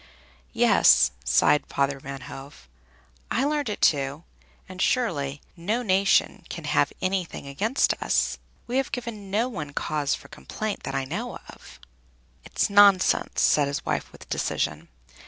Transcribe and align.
"Yes," 0.55 1.11
sighed 1.23 1.67
Father 1.67 1.99
Van 1.99 2.21
Hove. 2.21 2.67
"I 3.29 3.43
learned 3.43 3.69
it 3.69 3.81
too, 3.83 4.23
and 4.67 4.81
surely 4.81 5.41
no 5.55 5.83
nation 5.83 6.43
can 6.49 6.63
have 6.63 6.91
anything 7.03 7.45
against 7.45 7.93
us! 8.01 8.39
We 8.65 8.77
have 8.77 8.91
given 8.91 9.29
no 9.29 9.47
one 9.47 9.73
cause 9.73 10.15
for 10.15 10.27
complaint 10.27 10.81
that 10.85 10.95
I 10.95 11.05
know 11.05 11.35
of." 11.49 11.79
"It's 12.43 12.67
nonsense," 12.67 13.43
said 13.43 13.67
his 13.67 13.85
wife 13.85 14.11
with 14.11 14.27
decision. 14.27 14.87